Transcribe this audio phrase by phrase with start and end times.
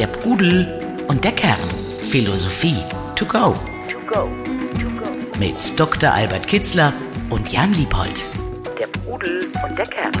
[0.00, 0.66] Der Pudel
[1.08, 1.58] und der Kern.
[2.08, 2.78] Philosophie
[3.16, 3.54] to go.
[3.92, 4.30] To go.
[4.80, 5.38] To go.
[5.38, 6.10] Mit Dr.
[6.10, 6.94] Albert Kitzler
[7.28, 8.18] und Jan Liebold.
[8.78, 10.12] Der Pudel und der Kern.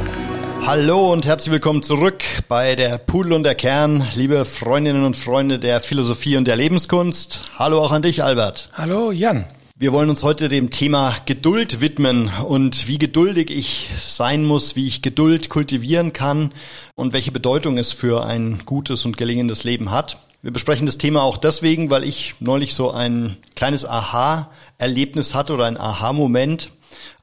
[0.66, 5.56] Hallo und herzlich willkommen zurück bei der Pudel und der Kern, liebe Freundinnen und Freunde
[5.56, 7.44] der Philosophie und der Lebenskunst.
[7.56, 8.68] Hallo auch an dich, Albert.
[8.74, 9.46] Hallo, Jan.
[9.80, 14.86] Wir wollen uns heute dem Thema Geduld widmen und wie geduldig ich sein muss, wie
[14.86, 16.52] ich Geduld kultivieren kann
[16.96, 20.18] und welche Bedeutung es für ein gutes und gelingendes Leben hat.
[20.42, 25.64] Wir besprechen das Thema auch deswegen, weil ich neulich so ein kleines Aha-Erlebnis hatte oder
[25.64, 26.72] ein Aha-Moment,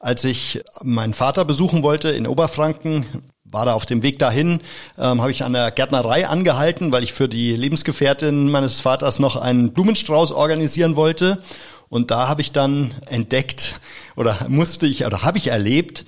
[0.00, 3.06] als ich meinen Vater besuchen wollte in Oberfranken
[3.50, 4.60] war da auf dem Weg dahin,
[4.98, 9.36] ähm, habe ich an der Gärtnerei angehalten, weil ich für die Lebensgefährtin meines Vaters noch
[9.36, 11.40] einen Blumenstrauß organisieren wollte.
[11.88, 13.80] Und da habe ich dann entdeckt
[14.16, 16.04] oder musste ich oder habe ich erlebt,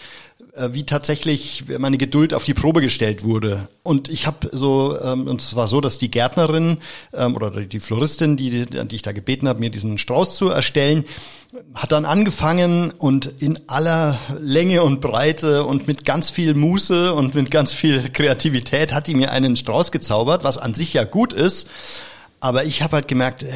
[0.54, 3.68] äh, wie tatsächlich meine Geduld auf die Probe gestellt wurde.
[3.82, 6.78] Und ich habe so, ähm, und es war so, dass die Gärtnerin
[7.14, 11.04] ähm, oder die Floristin, die, die ich da gebeten habe, mir diesen Strauß zu erstellen,
[11.74, 17.34] hat dann angefangen und in aller Länge und Breite und mit ganz viel Muße und
[17.34, 21.32] mit ganz viel Kreativität hat die mir einen Strauß gezaubert, was an sich ja gut
[21.32, 21.68] ist.
[22.40, 23.52] Aber ich habe halt gemerkt, äh,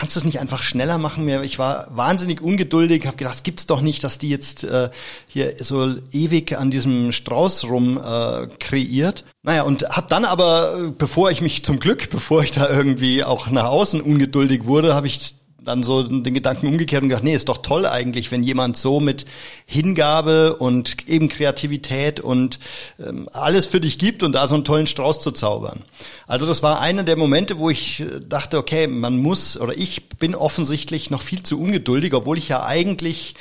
[0.00, 1.28] kannst du es nicht einfach schneller machen?
[1.42, 4.88] Ich war wahnsinnig ungeduldig, habe gedacht, gibt's doch nicht, dass die jetzt äh,
[5.26, 9.24] hier so ewig an diesem Strauß rum äh, kreiert.
[9.42, 13.50] Naja, und habe dann aber, bevor ich mich zum Glück, bevor ich da irgendwie auch
[13.50, 17.48] nach außen ungeduldig wurde, habe ich dann so den Gedanken umgekehrt und gedacht, nee, ist
[17.48, 19.26] doch toll eigentlich, wenn jemand so mit
[19.66, 22.58] Hingabe und eben Kreativität und
[22.98, 25.82] ähm, alles für dich gibt und da so einen tollen Strauß zu zaubern.
[26.26, 30.08] Also das war einer der Momente, wo ich äh, dachte, okay, man muss oder ich
[30.10, 33.34] bin offensichtlich noch viel zu ungeduldig, obwohl ich ja eigentlich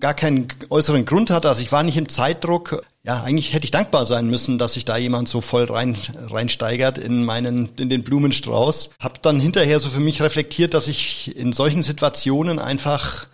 [0.00, 1.48] gar keinen äußeren Grund hatte.
[1.48, 2.82] Also ich war nicht im Zeitdruck.
[3.06, 5.94] Ja, eigentlich hätte ich dankbar sein müssen, dass sich da jemand so voll rein
[6.30, 8.90] reinsteigert in meinen in den Blumenstrauß.
[8.98, 13.26] Hab dann hinterher so für mich reflektiert, dass ich in solchen Situationen einfach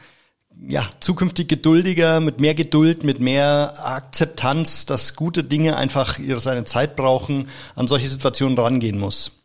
[0.66, 6.64] ja, zukünftig geduldiger, mit mehr Geduld, mit mehr Akzeptanz, dass gute Dinge einfach ihre seine
[6.64, 9.39] Zeit brauchen, an solche Situationen rangehen muss.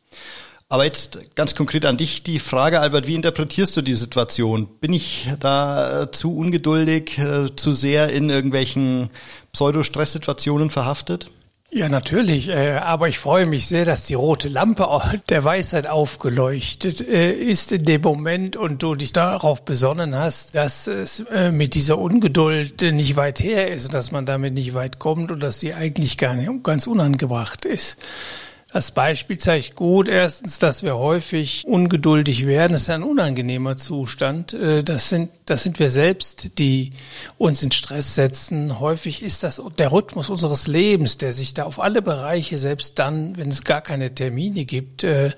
[0.67, 4.67] Aber jetzt ganz konkret an dich die Frage, Albert, wie interpretierst du die Situation?
[4.79, 9.09] Bin ich da äh, zu ungeduldig, äh, zu sehr in irgendwelchen
[9.53, 11.29] Pseudo-Stress-Situationen verhaftet?
[11.69, 12.49] Ja, natürlich.
[12.49, 14.87] Äh, aber ich freue mich sehr, dass die rote Lampe
[15.29, 21.25] der Weisheit aufgeleuchtet ist in dem Moment und du dich darauf besonnen hast, dass es
[21.51, 25.41] mit dieser Ungeduld nicht weit her ist und dass man damit nicht weit kommt und
[25.41, 27.99] dass sie eigentlich gar nicht ganz unangebracht ist.
[28.75, 32.73] Das Beispiel zeigt gut erstens, dass wir häufig ungeduldig werden.
[32.73, 34.51] Das ist ein unangenehmer Zustand.
[34.51, 36.91] Äh, das sind, das sind wir selbst, die
[37.37, 38.79] uns in Stress setzen.
[38.79, 43.37] Häufig ist das der Rhythmus unseres Lebens, der sich da auf alle Bereiche, selbst dann,
[43.37, 45.33] wenn es gar keine Termine gibt, äh,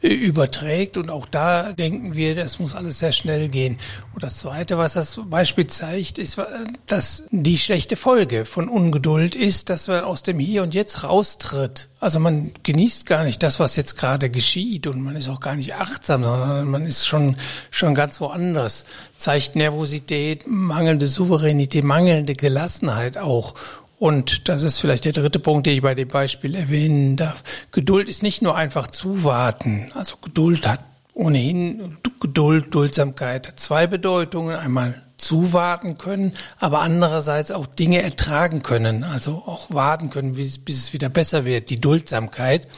[0.00, 0.96] überträgt.
[0.96, 3.78] Und auch da denken wir, das muss alles sehr schnell gehen.
[4.12, 6.40] Und das Zweite, was das Beispiel zeigt, ist,
[6.88, 11.88] dass die schlechte Folge von Ungeduld ist, dass man aus dem Hier und Jetzt raustritt.
[12.00, 15.54] Also man genießt gar nicht das, was jetzt gerade geschieht und man ist auch gar
[15.54, 17.36] nicht achtsam, sondern man ist schon,
[17.70, 18.84] schon ganz woanders.
[19.24, 23.54] Zeigt Nervosität, mangelnde Souveränität, mangelnde Gelassenheit auch.
[23.98, 27.42] Und das ist vielleicht der dritte Punkt, den ich bei dem Beispiel erwähnen darf.
[27.70, 29.90] Geduld ist nicht nur einfach zuwarten.
[29.94, 30.80] Also Geduld hat
[31.14, 34.56] ohnehin Geduld, Duldsamkeit hat zwei Bedeutungen.
[34.56, 40.92] Einmal zuwarten können, aber andererseits auch Dinge ertragen können, also auch warten können, bis, es
[40.92, 42.68] wieder besser wird, die Duldsamkeit.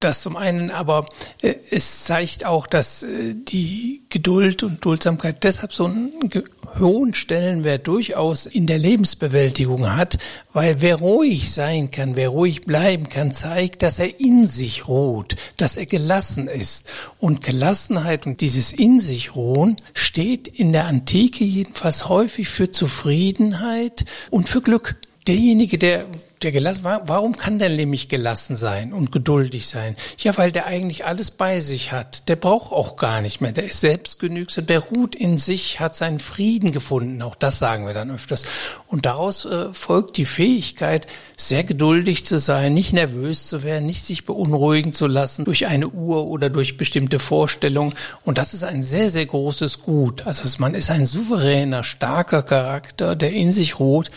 [0.00, 1.08] Das zum einen, aber
[1.42, 6.30] äh, es zeigt auch, dass äh, die Geduld und Duldsamkeit deshalb so einen
[6.78, 10.18] hohen Stellenwert durchaus in der Lebensbewältigung hat,
[10.52, 15.36] weil wer ruhig sein kann, wer ruhig bleiben kann, zeigt, dass er in sich ruht,
[15.56, 16.88] dass er gelassen ist.
[17.20, 24.04] Und Gelassenheit und dieses in sich ruhen steht in der Antike jedenfalls häufig für Zufriedenheit
[24.30, 24.96] und für Glück.
[25.26, 26.06] Derjenige, der
[26.44, 29.96] der gelassen, warum kann der nämlich gelassen sein und geduldig sein?
[30.18, 32.28] Ja, weil der eigentlich alles bei sich hat.
[32.28, 33.52] Der braucht auch gar nicht mehr.
[33.52, 37.22] Der ist selbstgenügsam, der ruht in sich, hat seinen Frieden gefunden.
[37.22, 38.44] Auch das sagen wir dann öfters.
[38.86, 44.04] Und daraus äh, folgt die Fähigkeit, sehr geduldig zu sein, nicht nervös zu werden, nicht
[44.04, 47.94] sich beunruhigen zu lassen durch eine Uhr oder durch bestimmte Vorstellungen.
[48.24, 50.26] Und das ist ein sehr, sehr großes Gut.
[50.26, 54.10] Also man ist ein souveräner, starker Charakter, der in sich ruht,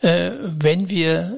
[0.00, 1.36] äh, wenn wir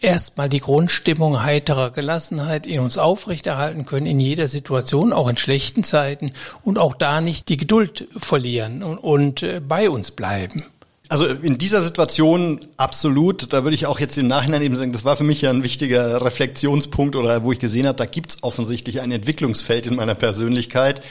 [0.00, 5.82] erstmal die Grundstimmung heiterer Gelassenheit in uns aufrechterhalten können, in jeder Situation, auch in schlechten
[5.82, 6.32] Zeiten
[6.62, 10.64] und auch da nicht die Geduld verlieren und, und äh, bei uns bleiben.
[11.08, 13.52] Also in dieser Situation absolut.
[13.52, 15.64] Da würde ich auch jetzt im Nachhinein eben sagen, das war für mich ja ein
[15.64, 20.14] wichtiger Reflexionspunkt oder wo ich gesehen habe, da gibt es offensichtlich ein Entwicklungsfeld in meiner
[20.14, 21.02] Persönlichkeit.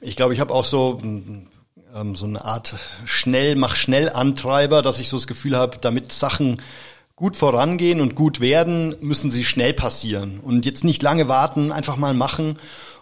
[0.00, 1.00] Ich glaube, ich habe auch so
[1.94, 2.74] ähm, so eine Art
[3.04, 6.60] schnell, mach schnell Antreiber, dass ich so das Gefühl habe, damit Sachen
[7.16, 11.96] gut vorangehen und gut werden, müssen sie schnell passieren und jetzt nicht lange warten, einfach
[11.96, 12.58] mal machen.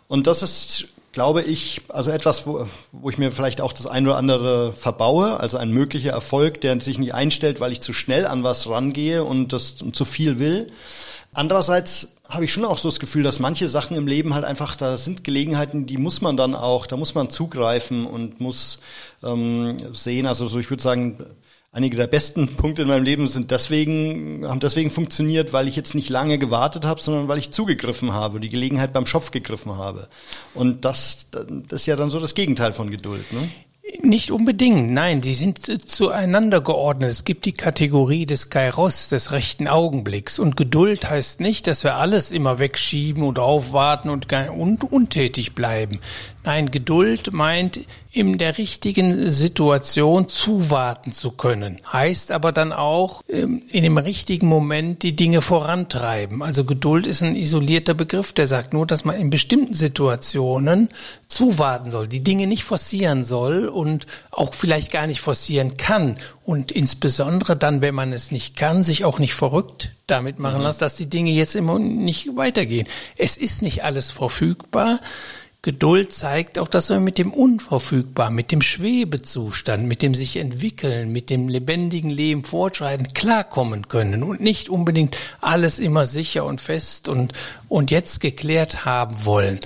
[0.09, 4.07] Und das ist glaube ich, also etwas, wo, wo ich mir vielleicht auch das ein
[4.07, 8.27] oder andere verbaue, also ein möglicher Erfolg, der sich nicht einstellt, weil ich zu schnell
[8.27, 10.73] an was rangehe und das und zu viel will.
[11.35, 14.75] Andererseits habe ich schon auch so das Gefühl, dass manche Sachen im Leben halt einfach,
[14.75, 18.81] da sind Gelegenheiten, die muss man dann auch, da muss man zugreifen und muss
[19.23, 20.27] ähm, sehen.
[20.27, 21.25] Also so, ich würde sagen,
[21.73, 25.95] einige der besten Punkte in meinem Leben sind deswegen, haben deswegen funktioniert, weil ich jetzt
[25.95, 30.09] nicht lange gewartet habe, sondern weil ich zugegriffen habe, die Gelegenheit beim Schopf gegriffen habe.
[30.55, 33.33] Und das, das ist ja dann so das Gegenteil von Geduld.
[33.33, 33.49] Ne?
[34.03, 35.59] Nicht unbedingt, nein, die sind
[35.89, 37.11] zueinander geordnet.
[37.11, 40.39] Es gibt die Kategorie des Kairos, des rechten Augenblicks.
[40.39, 46.01] Und Geduld heißt nicht, dass wir alles immer wegschieben und aufwarten und, und untätig bleiben.
[46.45, 47.81] Nein, Geduld meint,
[48.11, 51.81] in der richtigen Situation zuwarten zu können.
[51.91, 56.43] Heißt aber dann auch, ähm, in dem richtigen Moment die Dinge vorantreiben.
[56.43, 60.89] Also Geduld ist ein isolierter Begriff, der sagt nur, dass man in bestimmten Situationen
[61.29, 66.17] zuwarten soll, die Dinge nicht forcieren soll und auch vielleicht gar nicht forcieren kann.
[66.45, 70.65] Und insbesondere dann, wenn man es nicht kann, sich auch nicht verrückt damit machen mhm.
[70.65, 72.87] lässt, dass die Dinge jetzt immer nicht weitergehen.
[73.17, 75.01] Es ist nicht alles verfügbar.
[75.65, 81.13] Geduld zeigt auch, dass wir mit dem Unverfügbar, mit dem Schwebezustand, mit dem sich entwickeln,
[81.13, 87.09] mit dem lebendigen Leben fortschreiten, klarkommen können und nicht unbedingt alles immer sicher und fest
[87.09, 87.33] und,
[87.69, 89.61] und jetzt geklärt haben wollen.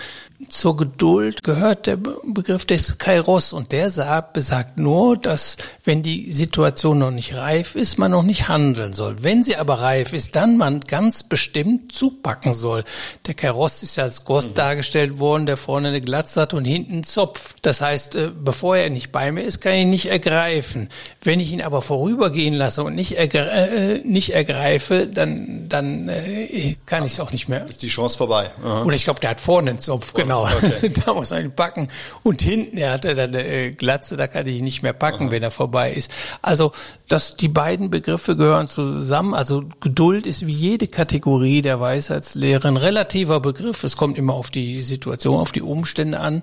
[0.48, 6.32] Zur Geduld gehört der Begriff des Kairos und der sagt, besagt nur, dass wenn die
[6.32, 9.16] Situation noch nicht reif ist, man noch nicht handeln soll.
[9.22, 12.84] Wenn sie aber reif ist, dann man ganz bestimmt zupacken soll.
[13.26, 14.54] Der Kairos ist ja als Gott mhm.
[14.54, 17.54] dargestellt worden, der vorne eine Glatze hat und hinten einen Zopf.
[17.62, 20.88] Das heißt, äh, bevor er nicht bei mir ist, kann ich ihn nicht ergreifen.
[21.22, 26.76] Wenn ich ihn aber vorübergehen lasse und nicht, ergre äh, nicht ergreife, dann, dann äh,
[26.87, 27.66] kann ich es auch nicht mehr.
[27.69, 28.50] Ist die Chance vorbei.
[28.62, 28.84] Aha.
[28.84, 30.36] Oder ich glaube, der hat vorne einen Zopf, genau.
[30.44, 30.93] Genau, okay.
[31.06, 31.88] da muss man ihn packen.
[32.23, 35.25] Und hinten, er hatte dann eine äh, Glatze, da kann ich ihn nicht mehr packen,
[35.25, 35.31] Aha.
[35.31, 36.11] wenn er vorbei ist.
[36.43, 36.73] Also,
[37.08, 39.35] dass die beiden Begriffe gehören zusammen.
[39.35, 43.85] Also Geduld ist wie jede Kategorie der Weisheitslehre ein relativer Begriff.
[43.85, 46.43] Es kommt immer auf die Situation, auf die Umstände an,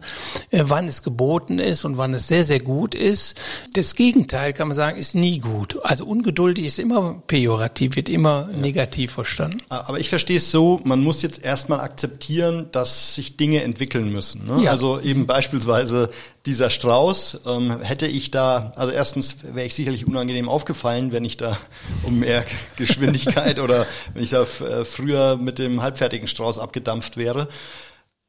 [0.49, 3.37] äh, wann es geboten ist und wann es sehr, sehr gut ist.
[3.73, 5.77] Das Gegenteil kann man sagen, ist nie gut.
[5.83, 8.57] Also ungeduldig ist immer pejorativ, wird immer ja.
[8.57, 9.61] negativ verstanden.
[9.69, 14.11] Aber ich verstehe es so, man muss jetzt erstmal akzeptieren, dass sich Dinge entwickeln entwickeln
[14.11, 14.45] müssen.
[14.45, 14.63] Ne?
[14.63, 14.71] Ja.
[14.71, 16.09] Also eben beispielsweise
[16.45, 21.37] dieser Strauß, ähm, hätte ich da, also erstens wäre ich sicherlich unangenehm aufgefallen, wenn ich
[21.37, 21.57] da
[22.03, 22.45] um mehr
[22.75, 27.47] Geschwindigkeit oder wenn ich da äh, früher mit dem halbfertigen Strauß abgedampft wäre.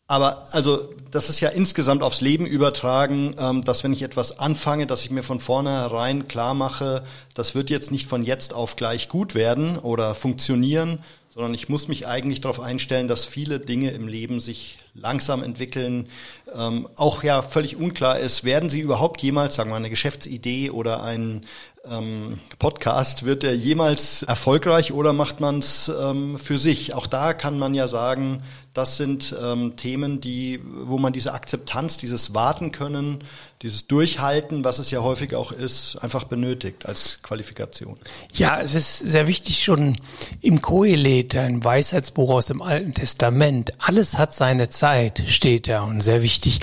[0.06, 4.86] Aber also das ist ja insgesamt aufs Leben übertragen, ähm, dass wenn ich etwas anfange,
[4.86, 7.02] dass ich mir von vornherein klar mache,
[7.32, 11.88] das wird jetzt nicht von jetzt auf gleich gut werden oder funktionieren, sondern ich muss
[11.88, 16.08] mich eigentlich darauf einstellen, dass viele Dinge im Leben sich langsam entwickeln.
[16.56, 20.70] Ähm, auch ja völlig unklar ist, werden sie überhaupt jemals, sagen wir mal, eine Geschäftsidee
[20.70, 21.44] oder ein
[21.90, 26.94] ähm, Podcast, wird er jemals erfolgreich oder macht man es ähm, für sich?
[26.94, 28.42] Auch da kann man ja sagen,
[28.72, 33.22] das sind ähm, Themen, die, wo man diese Akzeptanz, dieses Warten können,
[33.62, 37.94] dieses Durchhalten, was es ja häufig auch ist, einfach benötigt als Qualifikation.
[38.32, 39.96] Ja, es ist sehr wichtig schon
[40.40, 43.72] im Kohelet, ein Weisheitsbuch aus dem Alten Testament.
[43.78, 44.83] Alles hat seine Zeit,
[45.26, 46.60] steht da und sehr wichtig.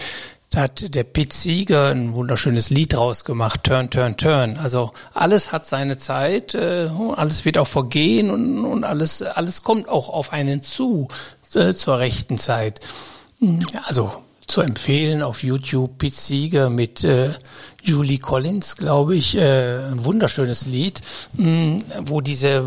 [0.50, 4.58] Da hat der Pete Sieger ein wunderschönes Lied draus gemacht, Turn, Turn, Turn.
[4.58, 9.88] Also alles hat seine Zeit, äh, alles wird auch vergehen und, und alles, alles kommt
[9.88, 11.08] auch auf einen zu
[11.56, 12.82] äh, zur rechten Zeit.
[13.86, 14.12] Also
[14.46, 17.32] zu empfehlen auf YouTube Pete Sieger mit äh,
[17.84, 21.02] Julie Collins, glaube ich, äh, ein wunderschönes Lied,
[21.38, 22.66] mh, mm, wo diese,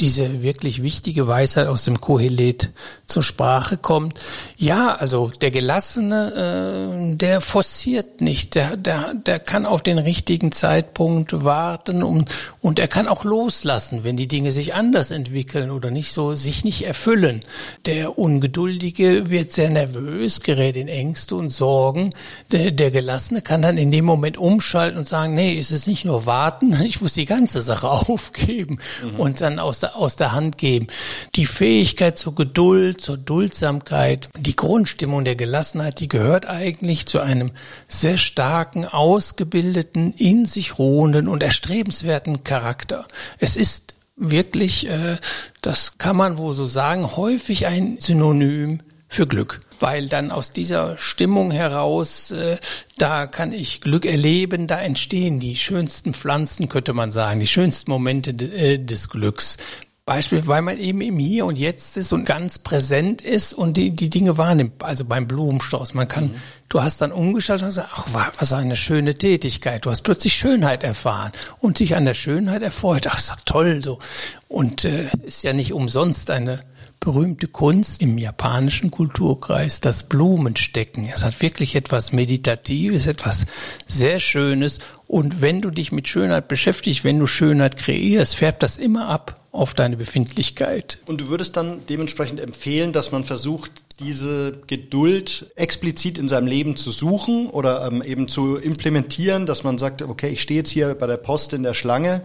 [0.00, 2.70] diese wirklich wichtige Weisheit aus dem Kohelet
[3.06, 4.18] zur Sprache kommt.
[4.56, 10.52] Ja, also der Gelassene, äh, der forciert nicht, der, der, der kann auf den richtigen
[10.52, 12.30] Zeitpunkt warten und,
[12.62, 16.64] und er kann auch loslassen, wenn die Dinge sich anders entwickeln oder nicht so, sich
[16.64, 17.42] nicht erfüllen.
[17.84, 22.14] Der Ungeduldige wird sehr nervös, gerät in Ängste und Sorgen.
[22.50, 26.04] Der, der Gelassene kann dann in dem Moment umschalten und sagen, nee, es ist nicht
[26.04, 29.20] nur warten, ich muss die ganze Sache aufgeben mhm.
[29.20, 30.86] und dann aus der, aus der Hand geben.
[31.34, 37.50] Die Fähigkeit zur Geduld, zur Duldsamkeit, die Grundstimmung der Gelassenheit, die gehört eigentlich zu einem
[37.88, 43.06] sehr starken, ausgebildeten, in sich ruhenden und erstrebenswerten Charakter.
[43.38, 45.16] Es ist wirklich, äh,
[45.60, 49.60] das kann man wohl so sagen, häufig ein Synonym für Glück.
[49.80, 52.56] Weil dann aus dieser Stimmung heraus, äh,
[52.98, 57.90] da kann ich Glück erleben, da entstehen die schönsten Pflanzen, könnte man sagen, die schönsten
[57.90, 59.58] Momente äh, des Glücks.
[60.06, 63.90] Beispiel, weil man eben im Hier und Jetzt ist und ganz präsent ist und die,
[63.90, 64.84] die Dinge wahrnimmt.
[64.84, 65.94] Also beim Blumenstrauß.
[65.94, 66.34] Man kann, mhm.
[66.68, 69.84] du hast dann umgestellt und gesagt, ach, was eine schöne Tätigkeit.
[69.84, 73.08] Du hast plötzlich Schönheit erfahren und sich an der Schönheit erfreut.
[73.10, 73.98] Ach, ist doch toll so.
[74.46, 76.60] Und äh, ist ja nicht umsonst eine
[77.00, 81.08] berühmte Kunst im japanischen Kulturkreis, das Blumenstecken.
[81.12, 83.46] Es hat wirklich etwas Meditatives, etwas
[83.86, 84.80] sehr Schönes.
[85.06, 89.40] Und wenn du dich mit Schönheit beschäftigst, wenn du Schönheit kreierst, färbt das immer ab
[89.52, 90.98] auf deine Befindlichkeit.
[91.06, 96.76] Und du würdest dann dementsprechend empfehlen, dass man versucht, diese Geduld explizit in seinem Leben
[96.76, 100.94] zu suchen oder ähm, eben zu implementieren, dass man sagt, okay, ich stehe jetzt hier
[100.94, 102.22] bei der Post in der Schlange,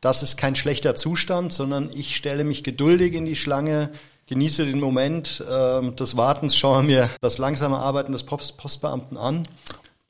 [0.00, 3.90] das ist kein schlechter Zustand, sondern ich stelle mich geduldig in die Schlange,
[4.26, 9.48] genieße den Moment äh, des Wartens, schaue mir das langsame Arbeiten des Post Postbeamten an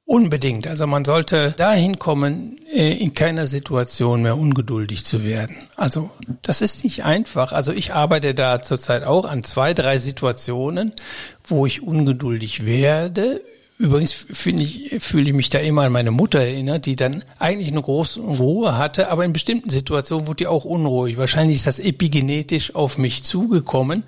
[0.09, 0.67] Unbedingt.
[0.67, 5.57] Also man sollte dahin kommen, äh, in keiner Situation mehr ungeduldig zu werden.
[5.77, 6.09] Also
[6.41, 7.53] das ist nicht einfach.
[7.53, 10.95] Also ich arbeite da zurzeit auch an zwei, drei Situationen,
[11.45, 13.43] wo ich ungeduldig werde
[13.81, 17.69] Übrigens finde ich, fühle ich mich da immer an meine Mutter erinnert, die dann eigentlich
[17.69, 21.17] eine große Ruhe hatte, aber in bestimmten Situationen wurde die auch unruhig.
[21.17, 24.03] Wahrscheinlich ist das epigenetisch auf mich zugekommen,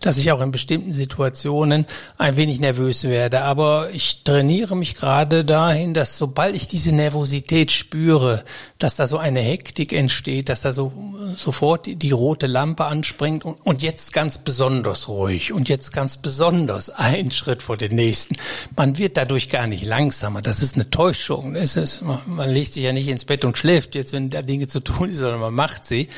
[0.00, 1.84] dass ich auch in bestimmten Situationen
[2.16, 3.42] ein wenig nervös werde.
[3.42, 8.42] Aber ich trainiere mich gerade dahin, dass sobald ich diese Nervosität spüre,
[8.78, 10.94] dass da so eine Hektik entsteht, dass da so
[11.36, 16.16] sofort die, die rote Lampe anspringt und, und jetzt ganz besonders ruhig und jetzt ganz
[16.16, 18.36] besonders ein Schritt vor den nächsten.
[18.76, 20.40] Man wird wird dadurch gar nicht langsamer.
[20.40, 21.56] Das ist eine Täuschung.
[21.56, 24.68] Es ist, man legt sich ja nicht ins Bett und schläft jetzt, wenn da Dinge
[24.68, 26.08] zu tun sind, sondern man macht sie.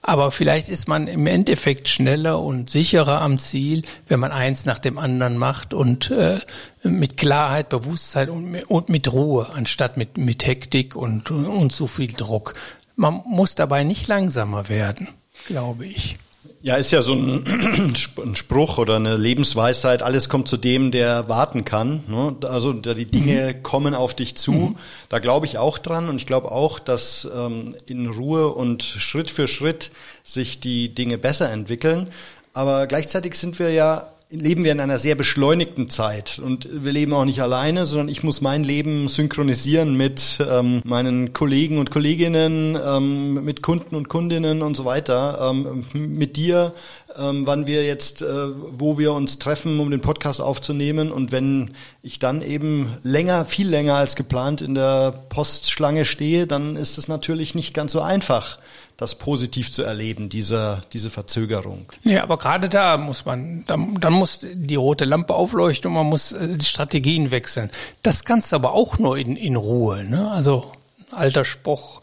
[0.00, 4.78] Aber vielleicht ist man im Endeffekt schneller und sicherer am Ziel, wenn man eins nach
[4.78, 6.38] dem anderen macht und äh,
[6.82, 12.14] mit Klarheit, Bewusstsein und, und mit Ruhe, anstatt mit, mit Hektik und, und zu viel
[12.14, 12.54] Druck.
[12.96, 15.08] Man muss dabei nicht langsamer werden,
[15.46, 16.16] glaube ich.
[16.62, 17.94] Ja, ist ja so ein,
[18.34, 22.04] Spruch oder eine Lebensweisheit, alles kommt zu dem, der warten kann.
[22.06, 22.36] Ne?
[22.46, 23.62] Also die Dinge mhm.
[23.62, 24.52] kommen auf dich zu.
[24.52, 24.76] Mhm.
[25.08, 29.30] Da glaube ich auch dran und ich glaube auch, dass ähm, in Ruhe und Schritt
[29.30, 29.90] für Schritt
[30.22, 32.10] sich die Dinge besser entwickeln.
[32.52, 36.40] Aber gleichzeitig sind wir ja leben wir in einer sehr beschleunigten Zeit.
[36.42, 41.32] Und wir leben auch nicht alleine, sondern ich muss mein Leben synchronisieren mit ähm, meinen
[41.32, 46.72] Kollegen und Kolleginnen, ähm, mit Kunden und Kundinnen und so weiter, ähm, mit dir,
[47.18, 51.72] ähm, wann wir jetzt, äh, wo wir uns treffen, um den Podcast aufzunehmen und wenn
[52.02, 57.08] ich dann eben länger, viel länger als geplant in der Postschlange stehe, dann ist es
[57.08, 58.58] natürlich nicht ganz so einfach
[58.96, 61.86] das positiv zu erleben, diese, diese Verzögerung.
[62.04, 66.06] Ja, aber gerade da muss man, dann, dann muss die rote Lampe aufleuchten und man
[66.06, 67.70] muss äh, die Strategien wechseln.
[68.02, 70.04] Das kannst du aber auch nur in, in Ruhe.
[70.04, 70.30] Ne?
[70.30, 70.72] Also
[71.12, 72.02] alter Spruch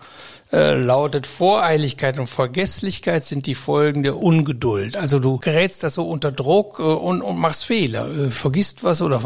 [0.51, 4.96] äh, lautet Voreiligkeit und Vergesslichkeit sind die Folgen der Ungeduld.
[4.96, 9.01] Also du gerätst da so unter Druck äh, und, und machst Fehler, äh, vergisst was
[9.01, 9.24] oder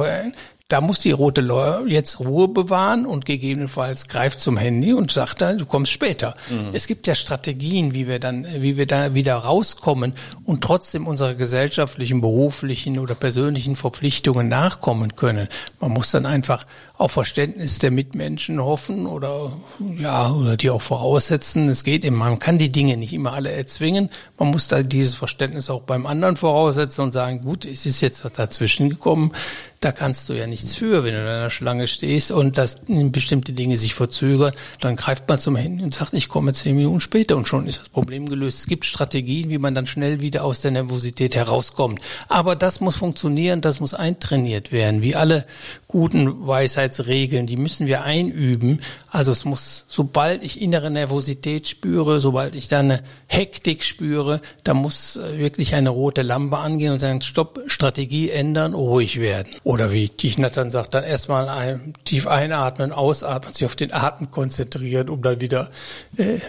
[0.72, 5.42] da muss die rote Lawyer jetzt Ruhe bewahren und gegebenenfalls greift zum Handy und sagt
[5.42, 6.34] dann, du kommst später.
[6.50, 6.70] Mhm.
[6.72, 10.14] Es gibt ja Strategien, wie wir dann, wie wir da wieder rauskommen
[10.46, 15.50] und trotzdem unserer gesellschaftlichen, beruflichen oder persönlichen Verpflichtungen nachkommen können.
[15.82, 16.66] Man muss dann einfach
[17.02, 19.52] auf Verständnis der Mitmenschen hoffen oder
[19.98, 21.68] ja oder die auch voraussetzen.
[21.68, 24.12] Es geht immer, man kann die Dinge nicht immer alle erzwingen.
[24.38, 28.24] Man muss da dieses Verständnis auch beim anderen voraussetzen und sagen, gut, es ist jetzt
[28.24, 29.32] was dazwischen gekommen.
[29.80, 33.54] Da kannst du ja nichts für, wenn du in einer Schlange stehst und dass bestimmte
[33.54, 34.54] Dinge sich verzögern.
[34.80, 37.80] Dann greift man zum Handy und sagt, ich komme zehn Minuten später und schon ist
[37.80, 38.60] das Problem gelöst.
[38.60, 42.00] Es gibt Strategien, wie man dann schnell wieder aus der Nervosität herauskommt.
[42.30, 45.48] Aber das muss funktionieren, das muss eintrainiert werden, wie alle
[45.88, 46.46] guten
[46.92, 48.82] Weisheitsregeln, die müssen wir einüben.
[49.10, 54.74] Also es muss, sobald ich innere Nervosität spüre, sobald ich da eine Hektik spüre, da
[54.74, 59.56] muss äh, wirklich eine rote Lampe angehen und sagen, stopp, Strategie ändern, ruhig werden.
[59.64, 64.32] Oder wie Tichnat dann sagt, dann erstmal ein, tief einatmen, ausatmen, sich auf den Atem
[64.32, 65.70] konzentrieren, um dann wieder
[66.18, 66.40] äh,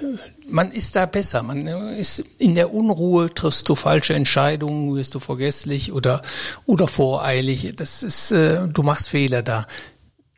[0.49, 1.43] man ist da besser.
[1.43, 6.23] Man ist in der Unruhe, triffst du falsche Entscheidungen, wirst du vergesslich oder,
[6.67, 7.73] oder voreilig.
[7.77, 9.67] Das ist, äh, du machst Fehler da.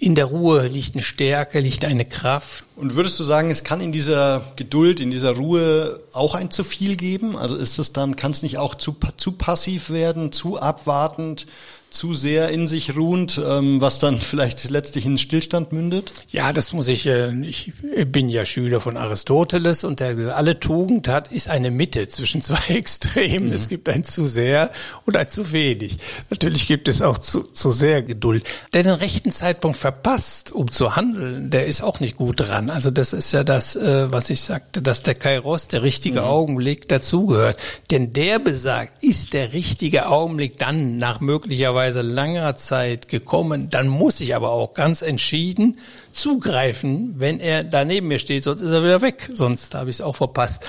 [0.04, 2.64] In der Ruhe liegt eine Stärke, liegt eine Kraft.
[2.76, 6.64] Und würdest du sagen, es kann in dieser Geduld, in dieser Ruhe auch ein zu
[6.64, 7.36] viel geben?
[7.36, 11.46] Also ist es dann, kann es nicht auch zu, zu passiv werden, zu abwartend,
[11.94, 16.12] zu sehr in sich ruhend, ähm, was dann vielleicht letztlich in Stillstand mündet?
[16.30, 17.72] Ja, das muss ich, äh, ich
[18.06, 22.40] bin ja Schüler von Aristoteles und der gesagt, alle Tugend hat, ist eine Mitte zwischen
[22.42, 23.46] zwei Extremen.
[23.46, 23.52] Mhm.
[23.52, 24.70] Es gibt ein zu sehr
[25.06, 25.98] und ein zu wenig.
[26.30, 28.44] Natürlich gibt es auch zu, zu sehr Geduld.
[28.72, 32.63] Der den rechten Zeitpunkt verpasst, um zu handeln, der ist auch nicht gut dran.
[32.70, 36.26] Also das ist ja das, äh, was ich sagte, dass der Kairos, der richtige mhm.
[36.26, 37.58] Augenblick dazugehört.
[37.90, 43.88] Denn der besagt, ist der richtige Augenblick dann nach möglicherweise möglicherweise langer Zeit gekommen, dann
[43.88, 45.78] muss ich aber auch ganz entschieden
[46.12, 49.96] zugreifen, wenn er da neben mir steht, sonst ist er wieder weg, sonst habe ich
[49.96, 50.64] es auch verpasst.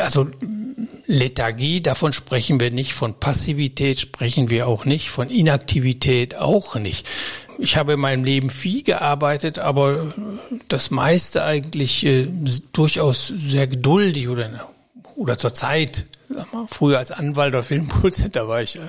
[0.00, 0.28] Also
[1.06, 7.06] Lethargie, davon sprechen wir nicht, von Passivität sprechen wir auch nicht, von Inaktivität auch nicht.
[7.58, 10.12] Ich habe in meinem Leben viel gearbeitet, aber
[10.68, 12.28] das meiste eigentlich äh,
[12.72, 14.68] durchaus sehr geduldig oder
[15.16, 16.06] oder zur Zeit,
[16.68, 18.86] früher als Anwalt oder Filmproduzent, da war ich äh,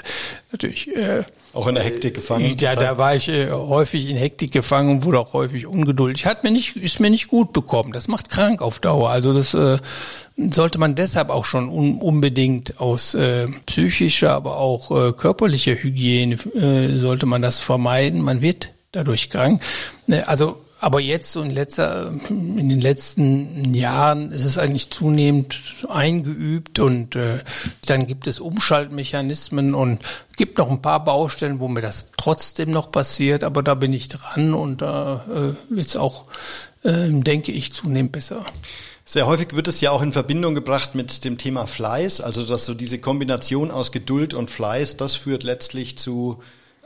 [0.52, 1.24] natürlich äh,
[1.58, 2.56] auch in der Hektik gefangen.
[2.58, 2.76] Ja, total.
[2.76, 6.26] da war ich äh, häufig in Hektik gefangen und wurde auch häufig ungeduldig.
[6.26, 7.92] Hat mir nicht, ist mir nicht gut bekommen.
[7.92, 9.10] Das macht krank auf Dauer.
[9.10, 9.78] Also das äh,
[10.38, 16.36] sollte man deshalb auch schon un unbedingt aus äh, psychischer, aber auch äh, körperlicher Hygiene
[16.36, 18.22] äh, sollte man das vermeiden.
[18.22, 19.62] Man wird dadurch krank.
[20.08, 25.58] Äh, also aber jetzt in letzter, in den letzten Jahren ist es eigentlich zunehmend
[25.90, 27.40] eingeübt und äh,
[27.86, 30.00] dann gibt es Umschaltmechanismen und
[30.36, 34.08] gibt noch ein paar Baustellen, wo mir das trotzdem noch passiert, aber da bin ich
[34.08, 36.26] dran und da äh, es auch,
[36.84, 38.46] äh, denke ich, zunehmend besser.
[39.04, 42.66] Sehr häufig wird es ja auch in Verbindung gebracht mit dem Thema Fleiß, also dass
[42.66, 46.44] so diese Kombination aus Geduld und Fleiß, das führt letztlich zu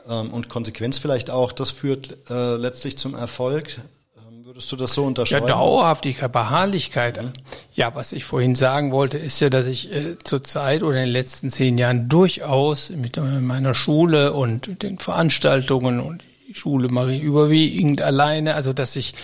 [0.08, 3.78] ähm, und Konsequenz vielleicht auch, das führt äh, letztlich zum Erfolg.
[4.16, 5.46] Ähm, würdest du das so unterschreiben?
[5.46, 7.22] Ja, Dauerhaftigkeit, Beharrlichkeit.
[7.22, 7.32] Mhm.
[7.74, 11.12] Ja, was ich vorhin sagen wollte, ist ja, dass ich äh, zurzeit oder in den
[11.12, 17.22] letzten zehn Jahren durchaus mit meiner Schule und den Veranstaltungen und die Schule mache ich
[17.22, 19.14] überwiegend alleine, also dass ich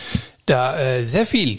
[0.48, 1.58] da äh, sehr viel,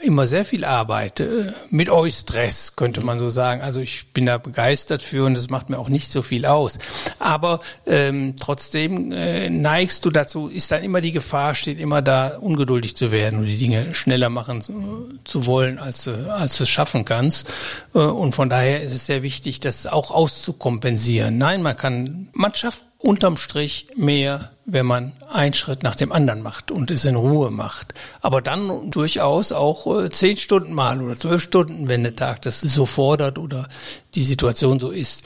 [0.00, 3.62] immer sehr viel arbeite, mit euch Stress, könnte man so sagen.
[3.62, 6.78] Also ich bin da begeistert für und es macht mir auch nicht so viel aus.
[7.18, 12.36] Aber ähm, trotzdem äh, neigst du dazu, ist dann immer die Gefahr, steht immer da,
[12.38, 16.70] ungeduldig zu werden und die Dinge schneller machen zu, zu wollen, als, als du es
[16.70, 17.48] schaffen kannst.
[17.94, 21.38] Äh, und von daher ist es sehr wichtig, das auch auszukompensieren.
[21.38, 26.42] Nein, man kann, man schafft unterm Strich mehr, wenn man einen Schritt nach dem anderen
[26.42, 27.94] macht und es in Ruhe macht.
[28.20, 32.60] Aber dann durchaus auch äh, zehn Stunden mal oder zwölf Stunden, wenn der Tag das
[32.60, 33.68] so fordert oder
[34.14, 35.24] die Situation so ist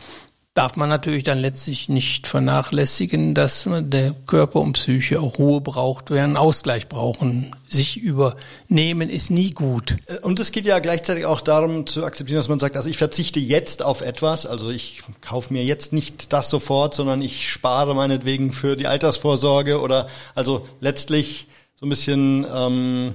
[0.54, 6.12] darf man natürlich dann letztlich nicht vernachlässigen, dass der Körper und Psyche auch Ruhe braucht,
[6.12, 7.56] einen Ausgleich brauchen.
[7.68, 9.96] Sich übernehmen ist nie gut.
[10.06, 12.98] Äh, und es geht ja gleichzeitig auch darum zu akzeptieren, dass man sagt, also ich
[12.98, 17.94] verzichte jetzt auf etwas, also ich kaufe mir jetzt nicht das sofort, sondern ich spare
[17.94, 21.46] meinetwegen für die Altersvorsorge oder also letztlich
[21.80, 23.14] so ein bisschen ähm,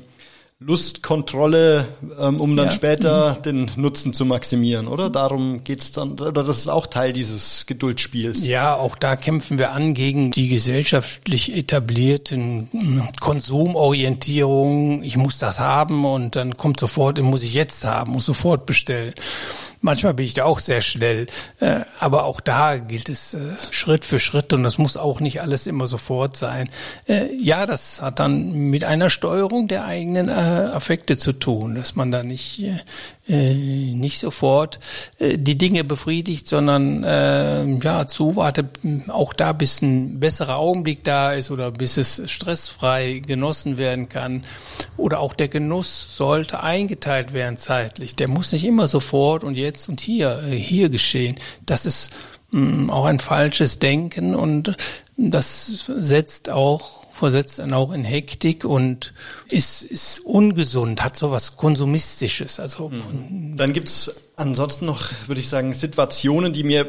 [0.60, 1.88] Lustkontrolle,
[2.20, 2.72] ähm, um dann ja.
[2.72, 3.42] später mhm.
[3.44, 5.12] den Nutzen zu maximieren, oder?
[5.12, 8.48] Darum geht's dann, oder das ist auch Teil dieses Geduldsspiels.
[8.48, 15.04] Ja, auch da kämpfen wir an gegen die gesellschaftlich etablierten hm, Konsumorientierungen.
[15.04, 19.14] Ich muss das haben und dann kommt sofort, muss ich jetzt haben, muss sofort bestellen.
[19.88, 21.28] Manchmal bin ich da auch sehr schnell,
[21.62, 23.40] äh, aber auch da gilt es äh,
[23.72, 26.70] Schritt für Schritt und das muss auch nicht alles immer sofort sein.
[27.08, 32.12] Äh, ja, das hat dann mit einer Steuerung der eigenen Affekte zu tun, dass man
[32.12, 32.62] da nicht
[33.28, 34.80] nicht sofort
[35.20, 38.68] die Dinge befriedigt, sondern ja zuwartet,
[39.10, 44.44] auch da bis ein besserer Augenblick da ist oder bis es stressfrei genossen werden kann
[44.96, 48.16] oder auch der Genuss sollte eingeteilt werden zeitlich.
[48.16, 51.36] Der muss nicht immer sofort und jetzt und hier, äh, hier geschehen.
[51.66, 52.12] Das ist
[52.52, 54.76] mm, auch ein falsches Denken und
[55.18, 59.14] das setzt auch versetzt dann auch in Hektik und
[59.50, 62.60] ist, ist ungesund, hat so was Konsumistisches.
[62.60, 63.58] Also mhm.
[63.58, 66.88] Dann gibt's ansonsten noch, würde ich sagen, Situationen, die mir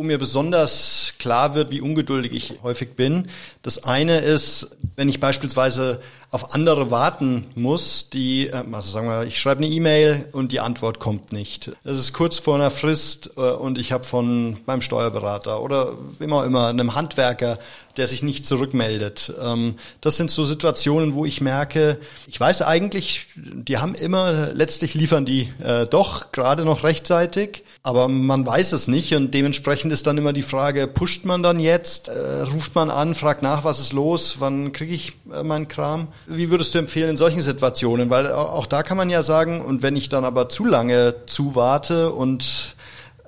[0.00, 3.28] wo mir besonders klar wird, wie ungeduldig ich häufig bin.
[3.60, 9.24] Das eine ist, wenn ich beispielsweise auf andere warten muss, die, äh, also sagen wir,
[9.24, 11.72] ich schreibe eine E-Mail und die Antwort kommt nicht.
[11.82, 15.88] Es ist kurz vor einer Frist äh, und ich habe von meinem Steuerberater oder
[16.30, 17.58] auch immer, einem Handwerker,
[17.96, 19.32] der sich nicht zurückmeldet.
[19.42, 24.94] Ähm, das sind so Situationen, wo ich merke, ich weiß eigentlich, die haben immer, letztlich
[24.94, 30.06] liefern die äh, doch gerade noch rechtzeitig, aber man weiß es nicht und dementsprechend ist
[30.06, 32.10] dann immer die Frage, pusht man dann jetzt,
[32.52, 36.08] ruft man an, fragt nach, was ist los, wann kriege ich meinen Kram?
[36.26, 38.10] Wie würdest du empfehlen in solchen Situationen?
[38.10, 42.10] Weil auch da kann man ja sagen, und wenn ich dann aber zu lange zuwarte
[42.10, 42.76] und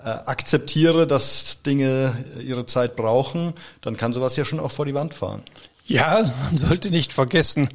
[0.04, 4.94] äh, akzeptiere, dass Dinge ihre Zeit brauchen, dann kann sowas ja schon auch vor die
[4.94, 5.42] Wand fahren.
[5.84, 7.68] Ja, man sollte nicht vergessen,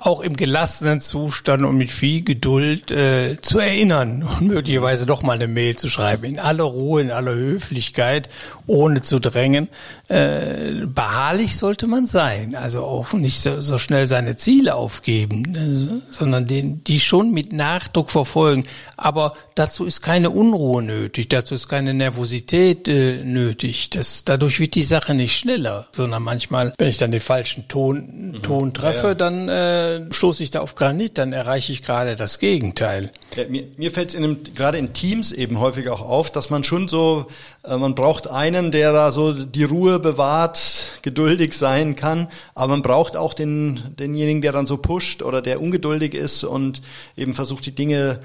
[0.00, 5.34] auch im gelassenen Zustand und mit viel Geduld äh, zu erinnern und möglicherweise doch mal
[5.34, 8.30] eine Mail zu schreiben, in aller Ruhe, in aller Höflichkeit,
[8.66, 9.68] ohne zu drängen.
[10.08, 16.00] Äh, beharrlich sollte man sein, also auch nicht so, so schnell seine Ziele aufgeben, äh,
[16.10, 18.64] sondern den, die schon mit Nachdruck verfolgen.
[18.96, 23.90] Aber dazu ist keine Unruhe nötig, dazu ist keine Nervosität äh, nötig.
[23.90, 28.40] Das, dadurch wird die Sache nicht schneller, sondern manchmal, wenn ich dann den falschen Ton,
[28.42, 28.74] Ton mhm.
[28.74, 29.14] treffe, ja, ja.
[29.14, 33.10] dann äh, stoße ich da auf Granit, dann erreiche ich gerade das Gegenteil.
[33.36, 36.88] Ja, mir mir fällt es gerade in Teams eben häufig auch auf, dass man schon
[36.88, 37.26] so,
[37.64, 42.82] äh, man braucht einen, der da so die Ruhe bewahrt, geduldig sein kann, aber man
[42.82, 46.82] braucht auch den, denjenigen, der dann so pusht oder der ungeduldig ist und
[47.16, 48.20] eben versucht, die Dinge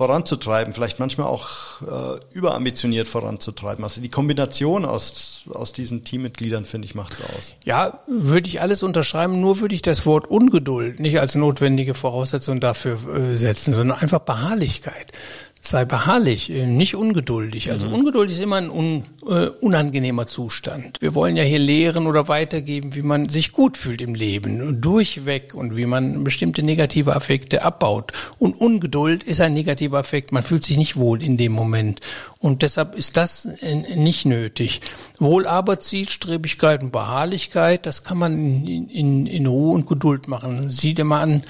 [0.00, 3.84] voranzutreiben, vielleicht manchmal auch äh, überambitioniert voranzutreiben.
[3.84, 7.54] Also die Kombination aus, aus diesen Teammitgliedern, finde ich, macht es aus.
[7.66, 12.60] Ja, würde ich alles unterschreiben, nur würde ich das Wort Ungeduld nicht als notwendige Voraussetzung
[12.60, 15.12] dafür äh, setzen, sondern einfach Beharrlichkeit
[15.62, 17.70] sei beharrlich, äh, nicht ungeduldig.
[17.70, 17.94] Also mhm.
[17.94, 20.96] Ungeduld ist immer ein un, äh, unangenehmer Zustand.
[21.00, 25.54] Wir wollen ja hier lehren oder weitergeben, wie man sich gut fühlt im Leben, durchweg
[25.54, 28.12] und wie man bestimmte negative Affekte abbaut.
[28.38, 30.32] Und Ungeduld ist ein negativer Affekt.
[30.32, 32.00] Man fühlt sich nicht wohl in dem Moment.
[32.38, 34.80] Und deshalb ist das äh, nicht nötig.
[35.18, 40.70] Wohl aber Zielstrebigkeit und Beharrlichkeit, das kann man in, in, in Ruhe und Geduld machen.
[40.70, 41.42] Sieh dir mal an,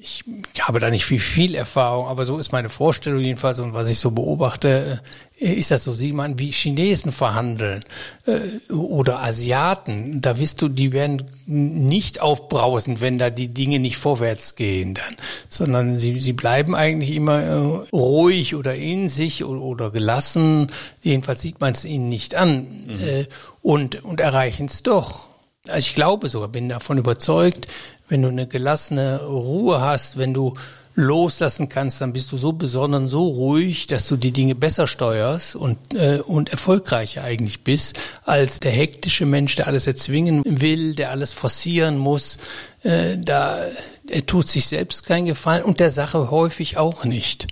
[0.00, 0.22] ich
[0.60, 3.98] habe da nicht viel, viel Erfahrung, aber so ist meine Vorstellung jedenfalls und was ich
[3.98, 5.00] so beobachte,
[5.40, 7.84] äh, ist das so, sieh mal, wie Chinesen verhandeln
[8.26, 10.20] äh, oder Asiaten.
[10.20, 15.16] Da wirst du, die werden nicht aufbrausen, wenn da die Dinge nicht vorwärts gehen dann,
[15.48, 17.56] sondern sie, sie bleiben eigentlich immer äh,
[17.92, 20.70] ruhig oder in sich oder, oder gelassen.
[21.02, 23.26] Jedenfalls sieht man es ihnen nicht an mhm.
[23.62, 25.28] und, und erreichen es doch.
[25.66, 27.68] Also ich glaube sogar, bin davon überzeugt,
[28.08, 30.54] wenn du eine gelassene Ruhe hast, wenn du
[30.98, 35.54] loslassen kannst, dann bist du so besonnen, so ruhig, dass du die Dinge besser steuerst
[35.54, 41.12] und, äh, und erfolgreicher eigentlich bist, als der hektische Mensch, der alles erzwingen will, der
[41.12, 42.38] alles forcieren muss.
[42.82, 43.64] Äh, da
[44.08, 47.46] er tut sich selbst keinen Gefallen und der Sache häufig auch nicht.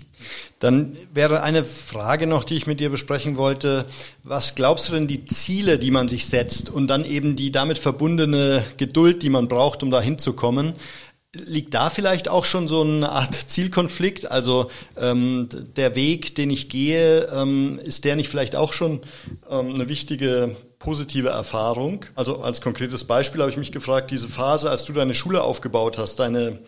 [0.59, 3.87] Dann wäre eine Frage noch, die ich mit dir besprechen wollte.
[4.25, 7.79] Was glaubst du denn die Ziele, die man sich setzt und dann eben die damit
[7.79, 10.75] verbundene Geduld, die man braucht, um da hinzukommen?
[11.35, 14.31] Liegt da vielleicht auch schon so eine Art Zielkonflikt?
[14.31, 19.03] Also ähm, der Weg, den ich gehe, ähm, ist der nicht vielleicht auch schon
[19.51, 22.07] ähm, eine wichtige positive Erfahrung?
[22.15, 25.99] Also als konkretes Beispiel habe ich mich gefragt, diese Phase, als du deine Schule aufgebaut
[25.99, 26.61] hast, deine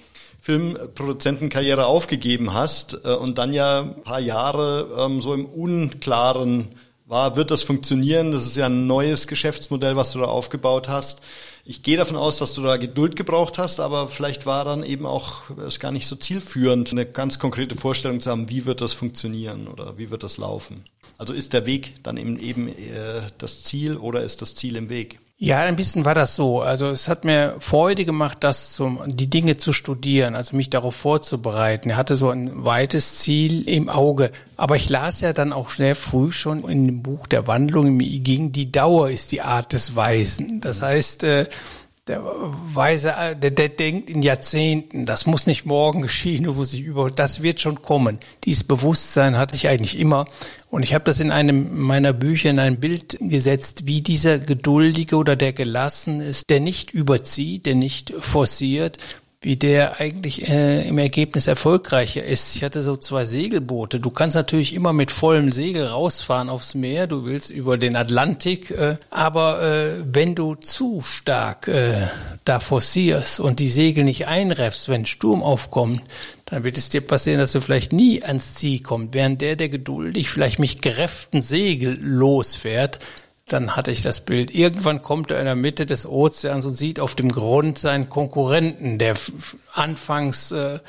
[0.48, 6.68] Filmproduzentenkarriere aufgegeben hast äh, und dann ja ein paar Jahre ähm, so im Unklaren
[7.04, 8.32] war, wird das funktionieren?
[8.32, 11.20] Das ist ja ein neues Geschäftsmodell, was du da aufgebaut hast.
[11.66, 15.04] Ich gehe davon aus, dass du da Geduld gebraucht hast, aber vielleicht war dann eben
[15.04, 18.94] auch es gar nicht so zielführend, eine ganz konkrete Vorstellung zu haben, wie wird das
[18.94, 20.84] funktionieren oder wie wird das laufen.
[21.18, 24.88] Also ist der Weg dann eben eben äh, das Ziel oder ist das Ziel im
[24.88, 25.20] Weg?
[25.40, 26.62] Ja, ein bisschen war das so.
[26.62, 30.96] Also es hat mir Freude gemacht, das zum, die Dinge zu studieren, also mich darauf
[30.96, 31.90] vorzubereiten.
[31.90, 34.32] Er hatte so ein weites Ziel im Auge.
[34.56, 38.18] Aber ich las ja dann auch schnell früh schon in dem Buch der Wandlung, mir
[38.18, 40.60] ging die Dauer ist die Art des Weisen.
[40.60, 41.46] Das heißt, äh,
[42.08, 47.10] der Weise, der, der denkt in Jahrzehnten, das muss nicht morgen geschehen, musst dich über,
[47.10, 48.18] das wird schon kommen.
[48.44, 50.26] Dieses Bewusstsein hatte ich eigentlich immer.
[50.70, 55.16] Und ich habe das in einem meiner Bücher in ein Bild gesetzt, wie dieser Geduldige
[55.16, 58.98] oder der gelassen ist, der nicht überzieht, der nicht forciert,
[59.40, 62.56] wie der eigentlich äh, im Ergebnis erfolgreicher ist.
[62.56, 64.00] Ich hatte so zwei Segelboote.
[64.00, 67.06] Du kannst natürlich immer mit vollem Segel rausfahren aufs Meer.
[67.06, 72.08] Du willst über den Atlantik, äh, aber äh, wenn du zu stark äh,
[72.44, 76.02] da forcierst und die Segel nicht einreffst, wenn Sturm aufkommt,
[76.46, 79.14] dann wird es dir passieren, dass du vielleicht nie ans Ziel kommst.
[79.14, 82.98] Während der, der geduldig vielleicht mit gerefften Segel losfährt,
[83.52, 84.54] dann hatte ich das Bild.
[84.54, 88.98] Irgendwann kommt er in der Mitte des Ozeans und sieht auf dem Grund seinen Konkurrenten,
[88.98, 89.16] der
[89.72, 90.80] anfangs äh,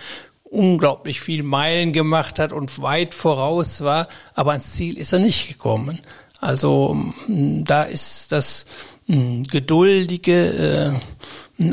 [0.44, 5.48] unglaublich viel Meilen gemacht hat und weit voraus war, aber ans Ziel ist er nicht
[5.48, 6.00] gekommen.
[6.42, 10.92] Also da ist das geduldige, äh,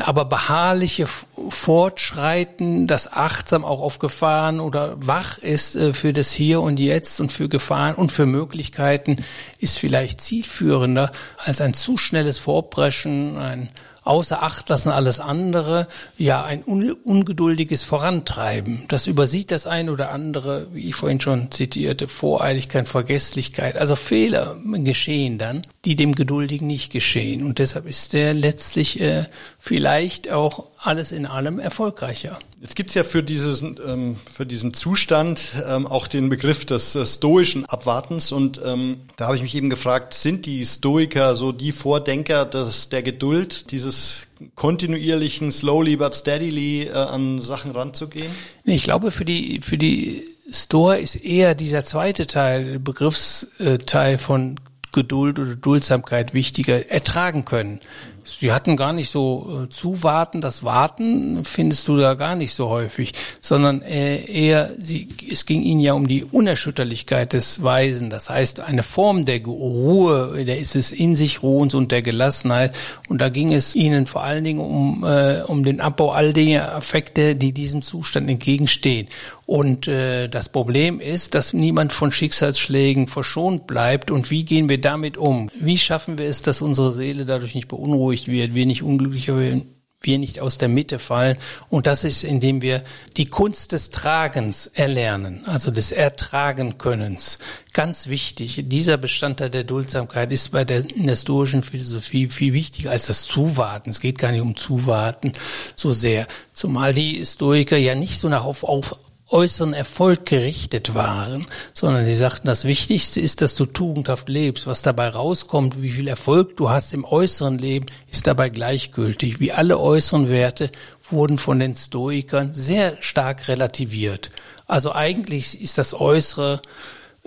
[0.01, 1.07] aber beharrliche
[1.49, 7.21] Fortschreiten, das achtsam auch auf Gefahren oder wach ist äh, für das Hier und Jetzt
[7.21, 9.23] und für Gefahren und für Möglichkeiten,
[9.59, 13.69] ist vielleicht zielführender als ein zu schnelles Vorpreschen, ein
[14.07, 18.83] außer Acht lassen alles andere, ja, ein un ungeduldiges Vorantreiben.
[18.87, 23.75] Das übersieht das ein oder andere, wie ich vorhin schon zitierte, Voreiligkeit, Vergesslichkeit.
[23.75, 27.43] Also Fehler geschehen dann, die dem Geduldigen nicht geschehen.
[27.43, 29.25] Und deshalb ist der letztlich äh,
[29.67, 32.39] vielleicht auch alles in allem erfolgreicher.
[32.61, 37.05] Jetzt gibt's ja für, dieses, ähm, für diesen Zustand ähm, auch den Begriff des äh,
[37.05, 38.31] stoischen Abwartens.
[38.31, 42.87] Und ähm, da habe ich mich eben gefragt, sind die Stoiker so die Vordenker des,
[42.87, 48.31] der Geduld, dieses kontinuierlichen, slowly but steadily äh, an Sachen ranzugehen?
[48.63, 54.61] Ich glaube, für die, für die Stoa ist eher dieser zweite Teil, Begriffsteil von
[54.93, 57.81] Geduld oder Duldsamkeit wichtiger, ertragen können.
[58.27, 62.67] Sie hatten gar nicht so äh, zuwarten, das Warten findest du da gar nicht so
[62.67, 68.29] häufig, sondern äh, eher, sie, es ging ihnen ja um die Unerschütterlichkeit des Weisen, das
[68.29, 72.75] heißt eine Form der Ruhe, der ist es in sich Ruhens und der Gelassenheit
[73.07, 76.75] und da ging es ihnen vor allen Dingen um, äh, um den Abbau all der
[76.75, 79.07] Affekte, die diesem Zustand entgegenstehen.
[79.47, 84.11] Und äh, das Problem ist, dass niemand von Schicksalsschlägen verschont bleibt.
[84.11, 85.49] Und wie gehen wir damit um?
[85.57, 89.77] Wie schaffen wir es, dass unsere Seele dadurch nicht beunruhigt wird, wir nicht unglücklicher werden?
[90.01, 91.37] wir nicht aus der Mitte fallen.
[91.69, 92.83] Und das ist, indem wir
[93.17, 97.39] die Kunst des Tragens erlernen, also des Ertragenkönnens.
[97.73, 98.63] Ganz wichtig.
[98.67, 103.23] Dieser Bestandteil der Duldsamkeit ist bei der, in der stoischen Philosophie viel wichtiger als das
[103.23, 103.89] Zuwarten.
[103.89, 105.33] Es geht gar nicht um Zuwarten
[105.75, 106.27] so sehr.
[106.53, 108.95] Zumal die Stoiker ja nicht so nach auf, auf
[109.29, 114.67] äußeren Erfolg gerichtet waren, sondern sie sagten, das Wichtigste ist, dass du tugendhaft lebst.
[114.67, 119.39] Was dabei rauskommt, wie viel Erfolg du hast im äußeren Leben, ist dabei gleichgültig.
[119.39, 120.71] Wie alle äußeren Werte
[121.09, 124.31] wurden von den Stoikern sehr stark relativiert.
[124.65, 126.61] Also eigentlich ist das Äußere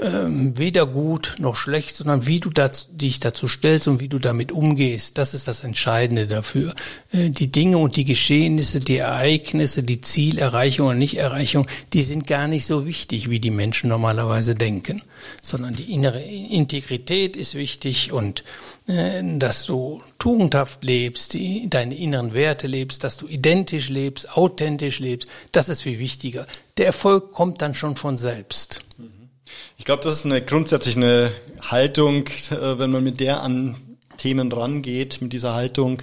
[0.01, 4.19] ähm, weder gut noch schlecht, sondern wie du das, dich dazu stellst und wie du
[4.19, 5.19] damit umgehst.
[5.19, 6.75] Das ist das Entscheidende dafür.
[7.13, 12.49] Äh, die Dinge und die Geschehnisse, die Ereignisse, die Zielerreichung und Nichterreichung, die sind gar
[12.49, 15.03] nicht so wichtig, wie die Menschen normalerweise denken,
[15.43, 18.43] sondern die innere Integrität ist wichtig und
[18.87, 24.99] äh, dass du tugendhaft lebst, die, deine inneren Werte lebst, dass du identisch lebst, authentisch
[24.99, 26.47] lebst, das ist viel wichtiger.
[26.79, 28.81] Der Erfolg kommt dann schon von selbst.
[28.97, 29.20] Mhm.
[29.79, 33.77] Ich glaube, das ist eine grundsätzlich eine Haltung, äh, wenn man mit der an
[34.17, 36.03] Themen rangeht, mit dieser Haltung,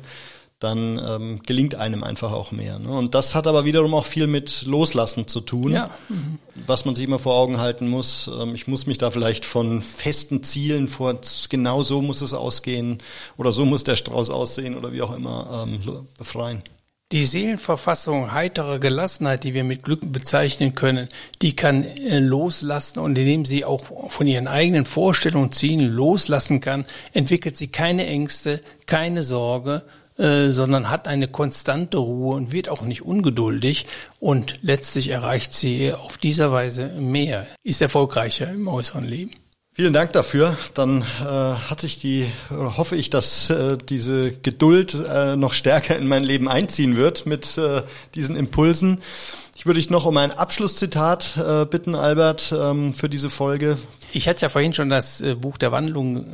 [0.60, 2.80] dann ähm, gelingt einem einfach auch mehr.
[2.80, 2.90] Ne?
[2.90, 5.92] Und das hat aber wiederum auch viel mit Loslassen zu tun, ja.
[6.10, 6.40] mhm.
[6.66, 8.28] was man sich immer vor Augen halten muss.
[8.28, 13.04] Ähm, ich muss mich da vielleicht von festen Zielen vor, genau so muss es ausgehen
[13.38, 16.64] oder so muss der Strauß aussehen oder wie auch immer ähm, befreien.
[17.14, 21.08] Die Seelenverfassung heitere Gelassenheit, die wir mit Glück bezeichnen können,
[21.42, 26.86] die kann äh, loslassen und indem sie auch von ihren eigenen Vorstellungen ziehen, loslassen kann,
[27.14, 29.84] entwickelt sie keine Ängste, keine Sorge,
[30.18, 33.86] äh, sondern hat eine konstante Ruhe und wird auch nicht ungeduldig
[34.20, 39.32] und letztlich erreicht sie auf dieser Weise mehr, ist erfolgreicher im äußeren Leben.
[39.80, 40.58] Vielen Dank dafür.
[40.74, 46.08] Dann äh, hatte ich die, hoffe ich, dass äh, diese Geduld äh, noch stärker in
[46.08, 47.84] mein Leben einziehen wird mit äh,
[48.16, 49.04] diesen Impulsen.
[49.68, 53.78] Ich würde dich noch um ein Abschlusszitat äh, bitten, Albert, ähm, für diese Folge.
[54.14, 56.26] Ich hatte ja vorhin schon das äh, Buch der Wandlung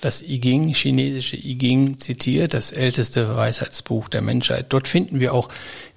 [0.00, 4.66] das I Ching, chinesische I Ching zitiert, das älteste Weisheitsbuch der Menschheit.
[4.70, 5.50] Dort finden wir auch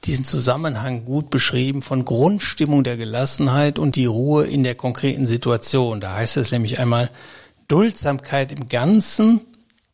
[0.05, 5.99] diesen Zusammenhang gut beschrieben von Grundstimmung der Gelassenheit und die Ruhe in der konkreten Situation.
[5.99, 7.09] Da heißt es nämlich einmal,
[7.69, 9.41] Duldsamkeit im Ganzen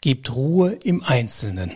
[0.02, 1.72] gibt Ruhe im Einzelnen.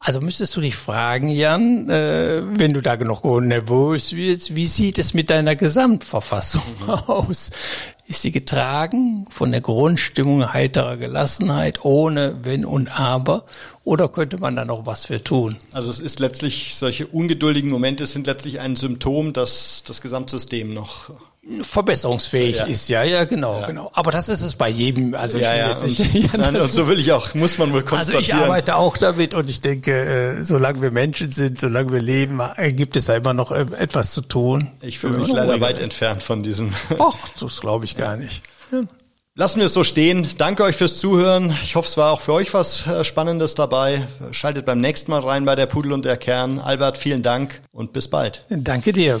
[0.00, 4.98] Also müsstest du dich fragen, Jan, äh, wenn du da noch nervös wirst, wie sieht
[4.98, 7.50] es mit deiner Gesamtverfassung aus?
[8.06, 13.44] Ist sie getragen von der Grundstimmung heiterer Gelassenheit, ohne Wenn und Aber?
[13.84, 15.56] Oder könnte man da noch was für tun?
[15.72, 21.10] Also es ist letztlich, solche ungeduldigen Momente sind letztlich ein Symptom, dass das Gesamtsystem noch
[21.62, 22.64] verbesserungsfähig ja.
[22.64, 22.88] ist.
[22.88, 23.66] Ja, ja, genau, ja.
[23.66, 23.90] genau.
[23.94, 25.14] Aber das ist es bei jedem.
[25.14, 26.34] Also ja, ich will jetzt nicht.
[26.34, 27.34] Und, nein, und so will ich auch.
[27.34, 28.24] Muss man wohl konstatieren.
[28.24, 32.00] Also ich arbeite auch damit und ich denke, äh, solange wir Menschen sind, solange wir
[32.00, 34.70] leben, äh, gibt es da immer noch äh, etwas zu tun.
[34.80, 36.74] Ich fühle mich leider oh, weit entfernt von diesem.
[36.98, 38.42] Och, das glaube ich gar nicht.
[39.34, 40.26] Lassen wir es so stehen.
[40.36, 41.54] Danke euch fürs Zuhören.
[41.62, 44.06] Ich hoffe, es war auch für euch was äh, Spannendes dabei.
[44.32, 46.58] Schaltet beim nächsten Mal rein bei der Pudel und der Kern.
[46.58, 48.44] Albert, vielen Dank und bis bald.
[48.50, 49.20] Danke dir.